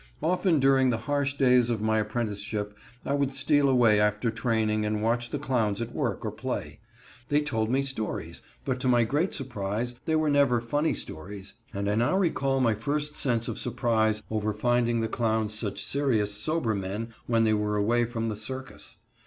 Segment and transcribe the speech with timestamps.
[0.23, 5.03] Often during the harsh days of my apprenticeship I would steal away after training and
[5.03, 6.79] watch the clowns at work or play.
[7.29, 11.87] They told me stories, but, to my great surprise, they were never funny stories, and
[11.87, 16.73] I now recall my first sense of surprise over finding the clowns such serious, sober
[16.73, 18.97] men when they were away from the circus.